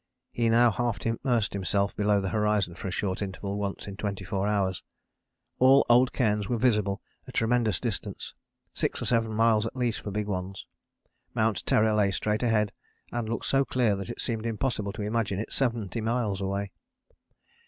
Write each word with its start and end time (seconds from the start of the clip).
He 0.31 0.49
now 0.49 0.71
half 0.71 0.97
immersed 1.05 1.53
himself 1.53 1.95
below 1.95 2.19
the 2.19 2.29
horizon 2.33 2.73
for 2.73 2.87
a 2.87 2.89
short 2.89 3.21
interval 3.21 3.59
once 3.59 3.87
in 3.87 3.97
24 3.97 4.47
hours. 4.47 4.81
All 5.59 5.85
old 5.91 6.11
cairns 6.11 6.49
were 6.49 6.57
visible 6.57 7.03
a 7.27 7.31
tremendous 7.31 7.79
distance, 7.79 8.33
six 8.73 8.99
or 8.99 9.05
seven 9.05 9.31
miles 9.31 9.67
at 9.67 9.75
least 9.75 10.01
for 10.01 10.09
big 10.09 10.25
ones. 10.25 10.65
Mount 11.35 11.63
Terror 11.67 11.93
lay 11.93 12.09
straight 12.09 12.41
ahead 12.41 12.73
and 13.11 13.29
looked 13.29 13.45
so 13.45 13.63
clear 13.63 13.95
that 13.95 14.09
it 14.09 14.19
seemed 14.21 14.47
impossible 14.47 14.91
to 14.93 15.03
imagine 15.03 15.37
it 15.37 15.53
70 15.53 16.01
miles 16.01 16.41
away. 16.41 16.71